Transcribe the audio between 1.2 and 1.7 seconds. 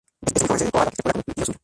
un tío suyo.